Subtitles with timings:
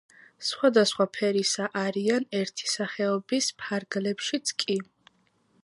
[0.45, 4.79] სხვადასხვა ფერისა არიან ერთი სახეობის ფარგლებშიც კი.